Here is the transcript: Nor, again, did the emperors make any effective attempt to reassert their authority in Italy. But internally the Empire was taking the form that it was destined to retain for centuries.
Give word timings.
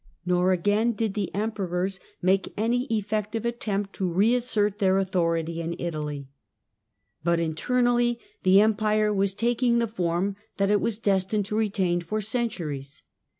Nor, 0.25 0.51
again, 0.51 0.93
did 0.93 1.13
the 1.13 1.29
emperors 1.35 1.99
make 2.23 2.51
any 2.57 2.85
effective 2.85 3.45
attempt 3.45 3.93
to 3.93 4.11
reassert 4.11 4.79
their 4.79 4.97
authority 4.97 5.61
in 5.61 5.75
Italy. 5.77 6.27
But 7.23 7.39
internally 7.39 8.17
the 8.41 8.61
Empire 8.61 9.13
was 9.13 9.35
taking 9.35 9.77
the 9.77 9.87
form 9.87 10.37
that 10.57 10.71
it 10.71 10.81
was 10.81 10.97
destined 10.97 11.45
to 11.45 11.55
retain 11.55 12.01
for 12.01 12.19
centuries. 12.19 13.03